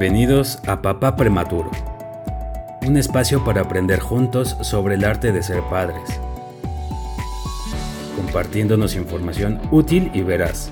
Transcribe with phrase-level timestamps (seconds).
[0.00, 1.70] Bienvenidos a Papá Prematuro,
[2.86, 6.18] un espacio para aprender juntos sobre el arte de ser padres,
[8.16, 10.70] compartiéndonos información útil y veraz,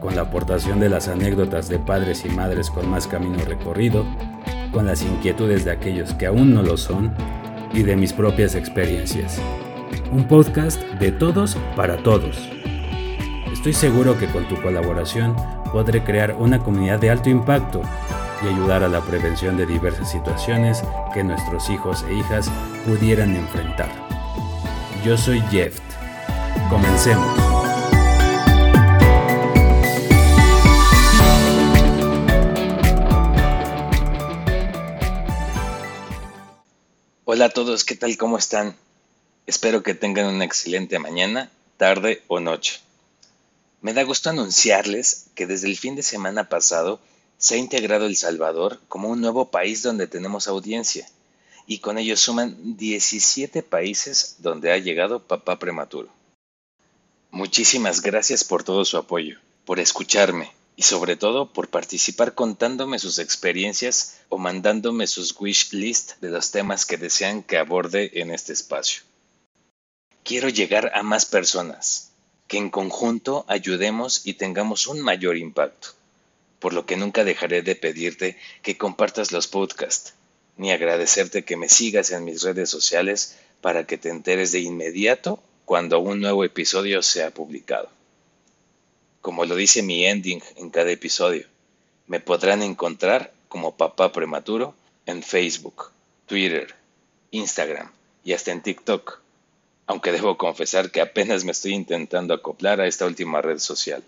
[0.00, 4.06] con la aportación de las anécdotas de padres y madres con más camino recorrido,
[4.72, 7.12] con las inquietudes de aquellos que aún no lo son
[7.74, 9.38] y de mis propias experiencias.
[10.10, 12.55] Un podcast de todos para todos.
[13.66, 15.34] Estoy seguro que con tu colaboración
[15.72, 17.82] podré crear una comunidad de alto impacto
[18.40, 22.48] y ayudar a la prevención de diversas situaciones que nuestros hijos e hijas
[22.86, 23.90] pudieran enfrentar.
[25.04, 25.80] Yo soy Jeff.
[26.70, 27.26] Comencemos.
[37.24, 38.16] Hola a todos, ¿qué tal?
[38.16, 38.76] ¿Cómo están?
[39.48, 42.85] Espero que tengan una excelente mañana, tarde o noche.
[43.80, 47.00] Me da gusto anunciarles que desde el fin de semana pasado
[47.38, 51.08] se ha integrado El Salvador como un nuevo país donde tenemos audiencia
[51.66, 56.08] y con ello suman 17 países donde ha llegado papá prematuro.
[57.30, 63.18] Muchísimas gracias por todo su apoyo, por escucharme y sobre todo por participar contándome sus
[63.18, 68.52] experiencias o mandándome sus wish list de los temas que desean que aborde en este
[68.52, 69.02] espacio.
[70.22, 72.12] Quiero llegar a más personas,
[72.48, 75.96] que en conjunto ayudemos y tengamos un mayor impacto
[76.58, 80.14] por lo que nunca dejaré de pedirte que compartas los podcasts,
[80.56, 85.42] ni agradecerte que me sigas en mis redes sociales para que te enteres de inmediato
[85.64, 87.88] cuando un nuevo episodio sea publicado.
[89.20, 91.46] Como lo dice mi ending en cada episodio,
[92.06, 95.90] me podrán encontrar como papá prematuro en Facebook,
[96.26, 96.74] Twitter,
[97.32, 97.90] Instagram
[98.24, 99.20] y hasta en TikTok,
[99.86, 104.02] aunque debo confesar que apenas me estoy intentando acoplar a esta última red social.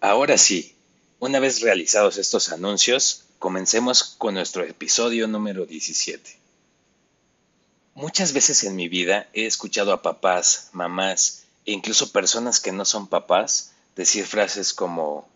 [0.00, 0.74] Ahora sí,
[1.18, 6.38] una vez realizados estos anuncios, comencemos con nuestro episodio número 17.
[7.94, 12.84] Muchas veces en mi vida he escuchado a papás, mamás e incluso personas que no
[12.84, 15.28] son papás decir frases como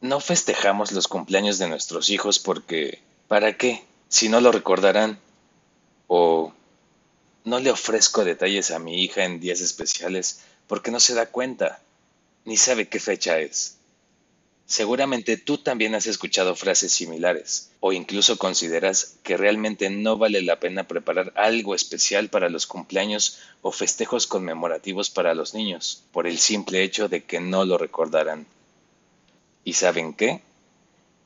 [0.00, 3.84] no festejamos los cumpleaños de nuestros hijos porque ¿para qué?
[4.08, 5.18] Si no lo recordarán.
[6.06, 6.52] O
[7.44, 11.82] no le ofrezco detalles a mi hija en días especiales porque no se da cuenta,
[12.44, 13.76] ni sabe qué fecha es.
[14.66, 20.58] Seguramente tú también has escuchado frases similares, o incluso consideras que realmente no vale la
[20.58, 26.38] pena preparar algo especial para los cumpleaños o festejos conmemorativos para los niños, por el
[26.38, 28.46] simple hecho de que no lo recordarán.
[29.64, 30.40] ¿Y saben qué?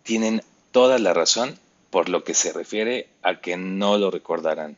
[0.02, 0.42] Tienen
[0.72, 4.76] toda la razón por lo que se refiere a que no lo recordarán.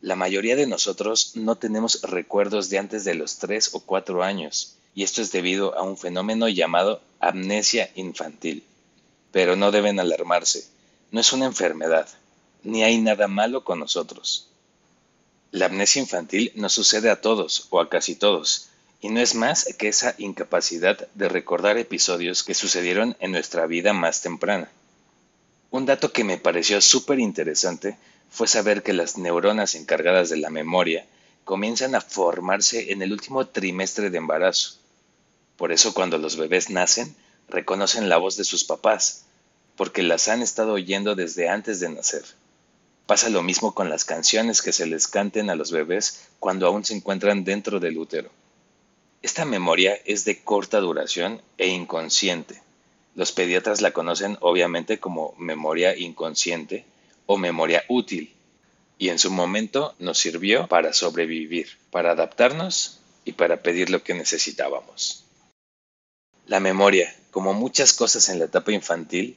[0.00, 4.76] La mayoría de nosotros no tenemos recuerdos de antes de los tres o cuatro años,
[4.94, 8.64] y esto es debido a un fenómeno llamado amnesia infantil.
[9.32, 10.68] Pero no deben alarmarse,
[11.10, 12.08] no es una enfermedad,
[12.62, 14.48] ni hay nada malo con nosotros.
[15.50, 18.68] La amnesia infantil nos sucede a todos o a casi todos,
[19.00, 23.92] y no es más que esa incapacidad de recordar episodios que sucedieron en nuestra vida
[23.92, 24.70] más temprana.
[25.70, 27.98] Un dato que me pareció súper interesante
[28.30, 31.06] fue saber que las neuronas encargadas de la memoria
[31.44, 34.74] comienzan a formarse en el último trimestre de embarazo.
[35.56, 37.14] Por eso cuando los bebés nacen,
[37.48, 39.24] reconocen la voz de sus papás,
[39.76, 42.24] porque las han estado oyendo desde antes de nacer.
[43.06, 46.84] Pasa lo mismo con las canciones que se les canten a los bebés cuando aún
[46.84, 48.30] se encuentran dentro del útero.
[49.22, 52.60] Esta memoria es de corta duración e inconsciente.
[53.14, 56.84] Los pediatras la conocen obviamente como memoria inconsciente
[57.28, 58.34] o memoria útil,
[58.96, 64.14] y en su momento nos sirvió para sobrevivir, para adaptarnos y para pedir lo que
[64.14, 65.24] necesitábamos.
[66.46, 69.36] La memoria, como muchas cosas en la etapa infantil,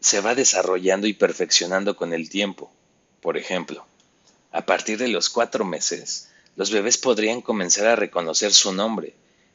[0.00, 2.70] se va desarrollando y perfeccionando con el tiempo.
[3.22, 3.86] Por ejemplo,
[4.50, 9.14] a partir de los cuatro meses, los bebés podrían comenzar a reconocer su nombre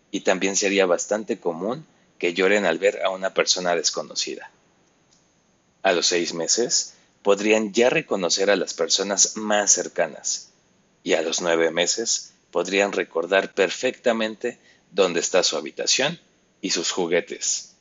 [0.09, 1.85] y también sería bastante común
[2.17, 4.49] que lloren al ver a una persona desconocida.
[5.83, 6.95] A los seis meses,
[7.27, 10.47] podrían ya reconocer a las personas más cercanas
[11.03, 14.59] y a los nueve meses podrían recordar perfectamente
[14.93, 16.21] dónde está su habitación
[16.61, 17.73] y sus juguetes.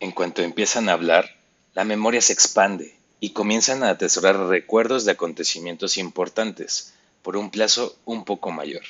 [0.00, 1.30] En cuanto empiezan a hablar,
[1.72, 7.96] la memoria se expande y comienzan a atesorar recuerdos de acontecimientos importantes por un plazo
[8.04, 8.82] un poco mayor.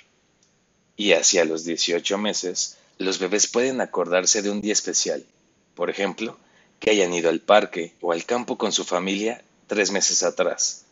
[0.97, 5.27] Y hacia los 18 meses, los bebés pueden acordarse de un día especial,
[5.75, 6.39] por ejemplo,
[6.83, 10.85] que hayan ido al parque o al campo con su familia tres meses atrás,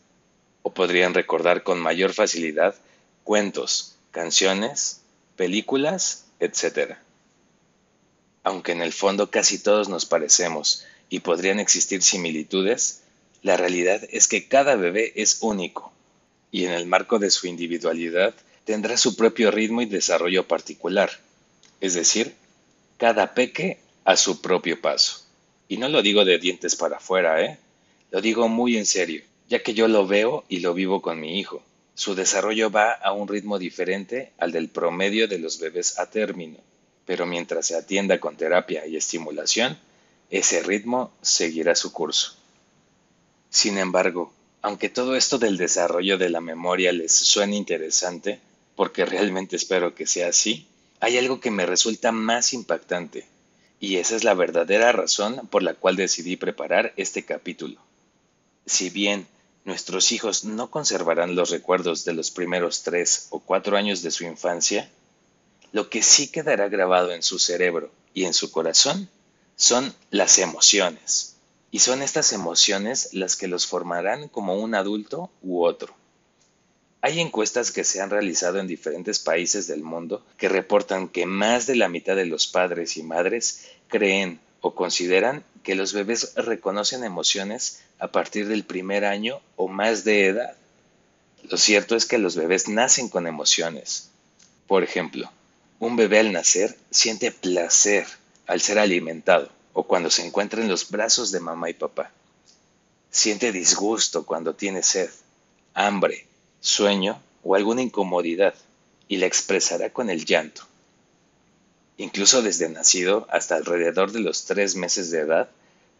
[0.62, 2.74] o podrían recordar con mayor facilidad
[3.24, 5.02] cuentos, canciones,
[5.36, 6.96] películas, etc
[8.42, 13.02] aunque en el fondo casi todos nos parecemos y podrían existir similitudes,
[13.42, 15.92] la realidad es que cada bebé es único
[16.50, 18.34] y en el marco de su individualidad
[18.64, 21.10] tendrá su propio ritmo y desarrollo particular,
[21.80, 22.34] es decir,
[22.98, 25.24] cada peque a su propio paso.
[25.70, 27.56] Y no lo digo de dientes para afuera, ¿eh?
[28.10, 31.38] Lo digo muy en serio, ya que yo lo veo y lo vivo con mi
[31.38, 31.62] hijo.
[31.94, 36.58] Su desarrollo va a un ritmo diferente al del promedio de los bebés a término,
[37.06, 39.78] pero mientras se atienda con terapia y estimulación,
[40.28, 42.34] ese ritmo seguirá su curso.
[43.48, 44.32] Sin embargo,
[44.62, 48.40] aunque todo esto del desarrollo de la memoria les suene interesante,
[48.74, 50.66] porque realmente espero que sea así,
[50.98, 53.28] hay algo que me resulta más impactante,
[53.80, 57.80] y esa es la verdadera razón por la cual decidí preparar este capítulo.
[58.66, 59.26] Si bien
[59.64, 64.24] nuestros hijos no conservarán los recuerdos de los primeros tres o cuatro años de su
[64.24, 64.90] infancia,
[65.72, 69.08] lo que sí quedará grabado en su cerebro y en su corazón
[69.56, 71.36] son las emociones.
[71.70, 75.94] Y son estas emociones las que los formarán como un adulto u otro.
[77.02, 81.66] Hay encuestas que se han realizado en diferentes países del mundo que reportan que más
[81.66, 87.04] de la mitad de los padres y madres creen o consideran que los bebés reconocen
[87.04, 90.56] emociones a partir del primer año o más de edad.
[91.44, 94.10] Lo cierto es que los bebés nacen con emociones.
[94.66, 95.30] Por ejemplo,
[95.78, 98.06] un bebé al nacer siente placer
[98.46, 102.10] al ser alimentado o cuando se encuentra en los brazos de mamá y papá.
[103.10, 105.08] Siente disgusto cuando tiene sed,
[105.72, 106.26] hambre,
[106.60, 108.54] sueño o alguna incomodidad
[109.08, 110.62] y la expresará con el llanto.
[111.96, 115.50] Incluso desde nacido hasta alrededor de los tres meses de edad,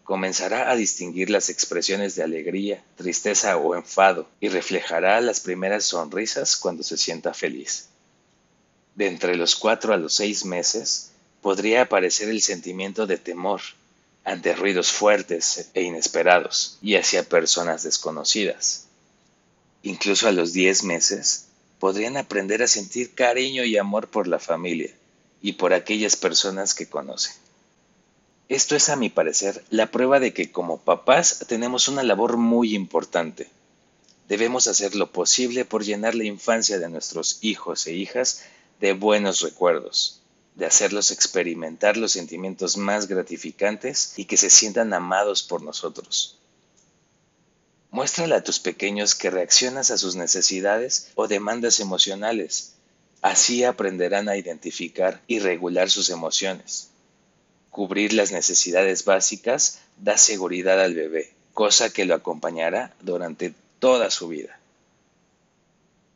[0.05, 6.57] comenzará a distinguir las expresiones de alegría, tristeza o enfado y reflejará las primeras sonrisas
[6.57, 7.89] cuando se sienta feliz.
[8.95, 11.11] De entre los cuatro a los seis meses,
[11.43, 13.61] podría aparecer el sentimiento de temor
[14.25, 18.87] ante ruidos fuertes e inesperados y hacia personas desconocidas.
[19.83, 21.47] Incluso a los diez meses,
[21.79, 24.95] podrían aprender a sentir cariño y amor por la familia
[25.41, 27.33] y por aquellas personas que conocen.
[28.51, 32.75] Esto es, a mi parecer, la prueba de que como papás tenemos una labor muy
[32.75, 33.49] importante.
[34.29, 38.43] Debemos hacer lo posible por llenar la infancia de nuestros hijos e hijas
[38.81, 40.21] de buenos recuerdos,
[40.57, 46.40] de hacerlos experimentar los sentimientos más gratificantes y que se sientan amados por nosotros.
[47.91, 52.75] Muéstrale a tus pequeños que reaccionas a sus necesidades o demandas emocionales
[53.23, 56.89] Así aprenderán a identificar y regular sus emociones.
[57.71, 64.29] Cubrir las necesidades básicas da seguridad al bebé, cosa que lo acompañará durante toda su
[64.29, 64.59] vida.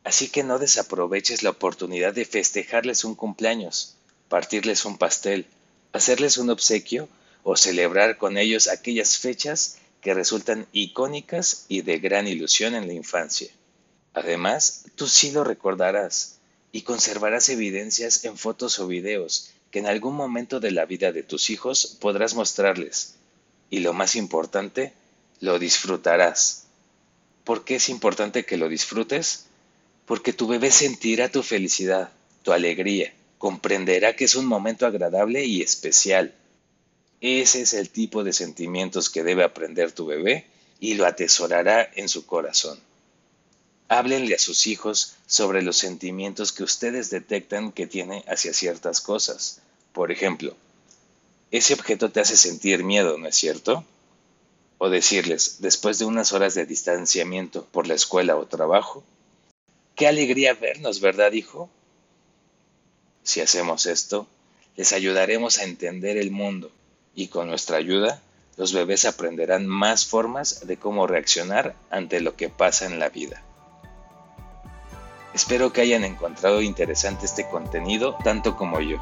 [0.03, 3.95] Así que no desaproveches la oportunidad de festejarles un cumpleaños,
[4.27, 5.45] partirles un pastel,
[5.93, 7.07] hacerles un obsequio
[7.43, 12.93] o celebrar con ellos aquellas fechas que resultan icónicas y de gran ilusión en la
[12.93, 13.49] infancia.
[14.13, 16.37] Además, tú sí lo recordarás
[16.71, 21.23] y conservarás evidencias en fotos o videos que en algún momento de la vida de
[21.23, 23.15] tus hijos podrás mostrarles.
[23.71, 24.93] Y lo más importante,
[25.39, 26.67] lo disfrutarás.
[27.43, 29.47] ¿Por qué es importante que lo disfrutes?
[30.05, 32.11] Porque tu bebé sentirá tu felicidad,
[32.43, 36.35] tu alegría, comprenderá que es un momento agradable y especial.
[37.21, 40.45] Ese es el tipo de sentimientos que debe aprender tu bebé
[40.79, 42.79] y lo atesorará en su corazón.
[43.87, 49.61] Háblenle a sus hijos sobre los sentimientos que ustedes detectan que tiene hacia ciertas cosas.
[49.93, 50.55] Por ejemplo,
[51.51, 53.85] ese objeto te hace sentir miedo, ¿no es cierto?
[54.77, 59.03] O decirles, después de unas horas de distanciamiento por la escuela o trabajo,
[59.95, 61.69] qué alegría vernos, ¿verdad, hijo?
[63.23, 64.27] Si hacemos esto,
[64.75, 66.71] les ayudaremos a entender el mundo
[67.15, 68.21] y con nuestra ayuda,
[68.57, 73.41] los bebés aprenderán más formas de cómo reaccionar ante lo que pasa en la vida.
[75.33, 78.97] Espero que hayan encontrado interesante este contenido tanto como yo.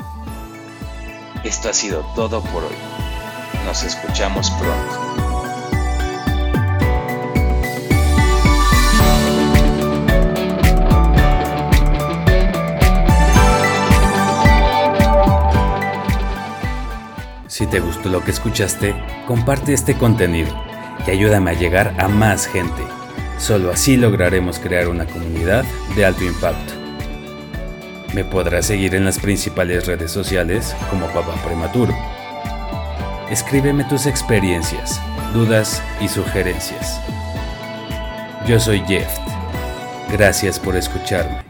[1.43, 2.75] Esto ha sido todo por hoy.
[3.65, 5.22] Nos escuchamos pronto.
[17.53, 18.95] Si te gustó lo que escuchaste,
[19.27, 20.49] comparte este contenido
[21.05, 22.81] y ayúdame a llegar a más gente.
[23.37, 25.63] Solo así lograremos crear una comunidad
[25.95, 26.73] de alto impacto.
[28.15, 31.95] Me podrás seguir en las principales redes sociales como Papá Prematuro.
[33.29, 34.99] Escríbeme tus experiencias,
[35.31, 36.99] dudas y sugerencias.
[38.47, 39.15] Yo soy Jeff.
[40.11, 41.42] Gracias por escucharme.